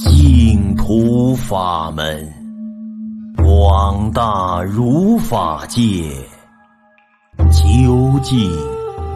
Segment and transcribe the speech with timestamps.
[0.00, 2.32] 净土法门，
[3.36, 6.08] 广大如法界，
[7.50, 8.48] 究竟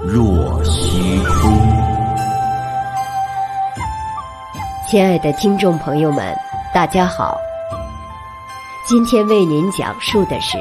[0.05, 1.53] 若虚空。
[4.91, 6.37] 亲爱的听众朋友们，
[6.75, 7.39] 大家好。
[8.85, 10.59] 今天为您讲述的是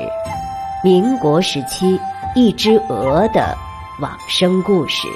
[0.83, 1.99] 民国时期
[2.35, 3.57] 一只鹅的
[3.99, 5.07] 往生故事。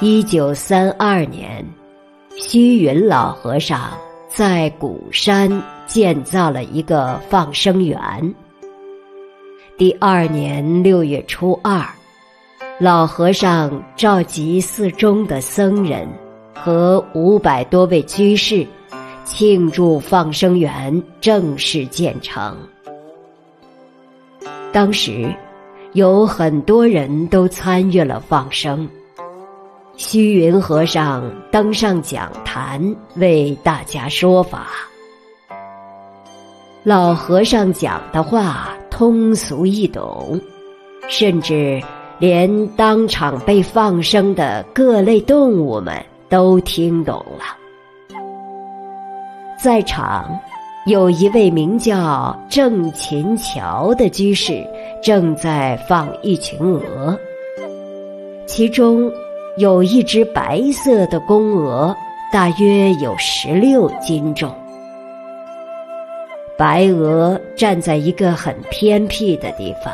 [0.00, 1.64] 一九三二年，
[2.36, 3.90] 虚云老和尚
[4.28, 8.34] 在鼓山建造了一个放生园。
[9.76, 11.86] 第二年六月初二，
[12.78, 16.08] 老和尚召集寺中的僧人
[16.54, 18.66] 和五百多位居士，
[19.24, 22.56] 庆祝放生园正式建成。
[24.72, 25.34] 当时，
[25.92, 28.88] 有很多人都参与了放生。
[29.96, 34.68] 虚云和尚登上讲坛为大家说法。
[36.84, 40.40] 老和尚讲的话通俗易懂，
[41.08, 41.82] 甚至
[42.18, 45.94] 连当场被放生的各类动物们
[46.28, 47.56] 都听懂了。
[49.62, 50.38] 在场
[50.86, 54.66] 有一位名叫郑琴桥的居士，
[55.02, 57.18] 正在放一群鹅，
[58.46, 59.12] 其中。
[59.56, 61.94] 有一只白色的公鹅，
[62.32, 64.54] 大约有十六斤重。
[66.56, 69.92] 白鹅站在一个很偏僻的地方，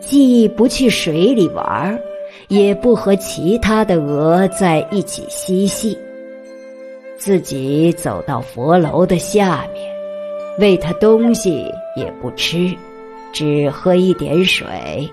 [0.00, 1.96] 既不去水里玩，
[2.48, 5.96] 也不和其他的鹅在一起嬉戏，
[7.18, 9.94] 自己走到佛楼的下面，
[10.58, 12.74] 喂它东西也不吃，
[13.34, 15.10] 只喝一点水，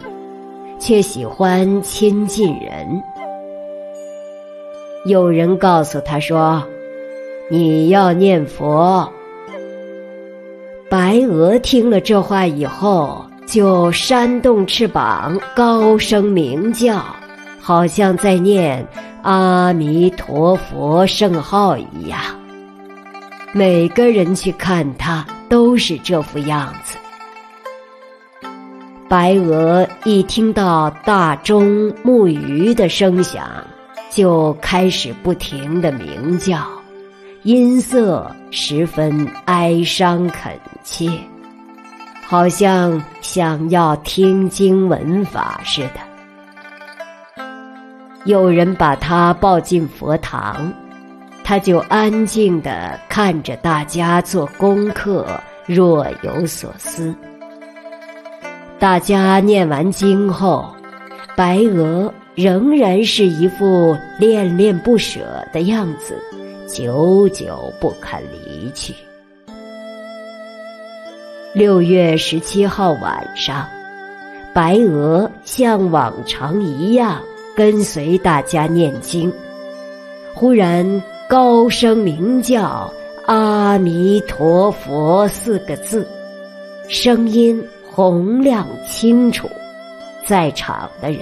[0.80, 3.04] 却喜欢亲近人。
[5.06, 6.64] 有人告诉他说
[7.50, 9.12] ：“你要念佛。”
[10.88, 17.04] 白鹅听了这话以后，就扇动翅膀，高声鸣叫，
[17.60, 18.86] 好像在念
[19.24, 22.20] “阿弥陀佛”圣号一样。
[23.52, 26.98] 每个人去看他，都是这副样子。
[29.12, 33.46] 白鹅一听到大钟木鱼的声响，
[34.10, 36.66] 就开始不停的鸣叫，
[37.44, 41.10] 音色十分哀伤恳切，
[42.26, 47.44] 好像想要听经闻法似的。
[48.24, 50.72] 有人把他抱进佛堂，
[51.44, 55.28] 他就安静的看着大家做功课，
[55.66, 57.14] 若有所思。
[58.82, 60.66] 大家念完经后，
[61.38, 62.12] 白鹅。
[62.34, 66.18] 仍然是一副恋恋不舍的样子，
[66.66, 68.96] 久久不肯离去。
[71.54, 73.68] 六月十七号晚上，
[74.54, 77.22] 白鹅像往常一样
[77.54, 79.32] 跟随大家念经，
[80.34, 82.92] 忽然高声鸣叫
[83.28, 86.08] “阿弥陀佛”四个字，
[86.88, 89.50] 声音洪亮清楚，
[90.26, 91.22] 在场的人。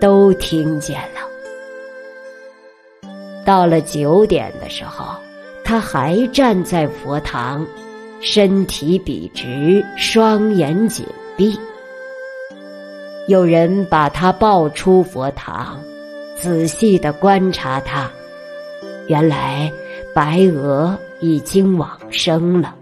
[0.00, 1.20] 都听见了。
[3.44, 5.14] 到了九点的时候，
[5.62, 7.66] 他还站在佛堂，
[8.22, 11.04] 身体笔直，双眼紧
[11.36, 11.54] 闭。
[13.28, 15.78] 有人把他抱出佛堂，
[16.34, 18.10] 仔细地观察他，
[19.06, 19.70] 原来
[20.14, 22.74] 白鹅已经往生了。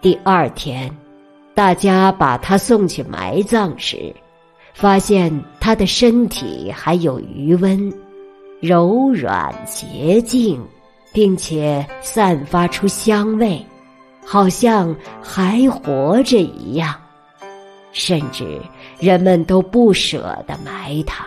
[0.00, 0.96] 第二天，
[1.54, 4.14] 大家把他送去埋葬时，
[4.72, 7.92] 发现他的身体还有余温，
[8.60, 10.60] 柔软洁净，
[11.12, 13.60] 并且散发出香味，
[14.24, 16.94] 好像还活着一样。
[17.90, 18.60] 甚至
[19.00, 21.26] 人们都不舍得埋他。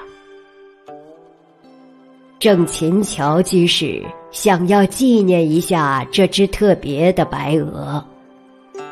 [2.40, 4.02] 郑琴桥居士
[4.32, 8.04] 想要纪念一下这只特别的白鹅，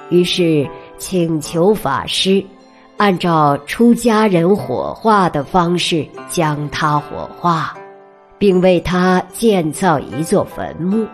[0.09, 2.43] 于是请求法师。
[2.97, 7.73] 按照出家人火化的方式将他火化，
[8.37, 11.07] 并为他建造一座坟墓。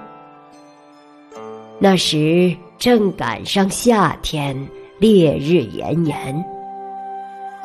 [1.78, 6.46] 那时正赶上夏天，烈日炎炎。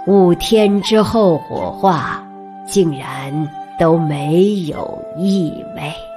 [0.07, 2.23] 五天之后火化，
[2.67, 3.49] 竟然
[3.79, 6.10] 都没有异味。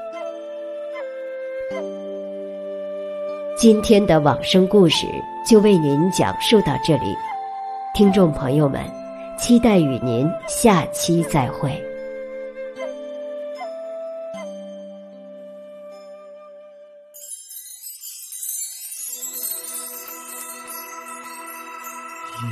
[3.64, 5.08] 今天的往生故事
[5.48, 7.16] 就为您讲述到这里，
[7.94, 8.84] 听众朋友们，
[9.40, 11.72] 期待与您下期再会。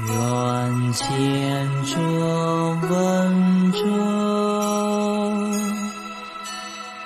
[0.08, 1.06] 愿见
[1.84, 2.00] 者
[2.90, 3.80] 闻者，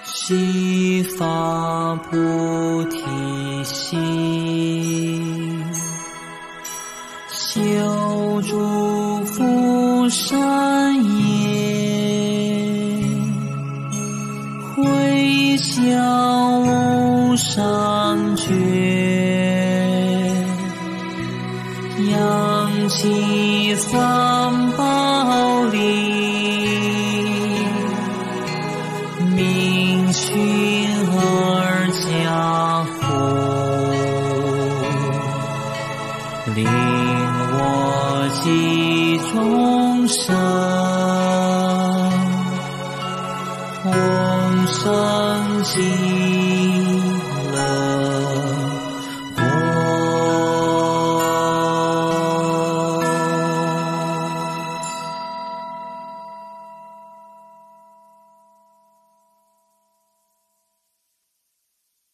[0.06, 3.00] 悉发菩提
[3.66, 5.64] 心，
[7.30, 11.50] 修诸福善业，
[14.76, 18.54] 回向无上觉。
[22.12, 24.35] 扬起三
[38.46, 40.36] 我及众生
[43.82, 46.65] 同生极。